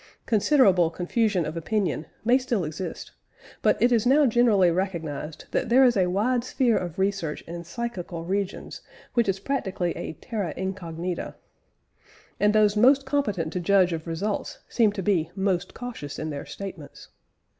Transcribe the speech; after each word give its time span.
Considerable 0.25 0.89
confusion 0.89 1.45
of 1.45 1.55
opinion 1.55 2.07
may 2.25 2.39
still 2.39 2.63
exist, 2.65 3.11
but 3.61 3.79
it 3.79 3.91
is 3.91 4.03
now 4.03 4.25
generally 4.25 4.71
recognised 4.71 5.45
that 5.51 5.69
there 5.69 5.83
is 5.83 5.95
a 5.95 6.07
wide 6.09 6.43
sphere 6.43 6.75
of 6.75 6.97
research 6.97 7.43
in 7.43 7.63
psychical 7.63 8.23
regions 8.25 8.81
which 9.13 9.29
is 9.29 9.39
practically 9.39 9.95
a 9.95 10.13
terra 10.13 10.55
incognita. 10.57 11.35
And 12.39 12.51
those 12.51 12.75
most 12.75 13.05
competent 13.05 13.53
to 13.53 13.59
judge 13.59 13.93
of 13.93 14.07
results 14.07 14.57
seem 14.67 14.91
to 14.93 15.03
be 15.03 15.29
most 15.35 15.75
cautious 15.75 16.17
in 16.17 16.31
their 16.31 16.47
statements. 16.47 17.09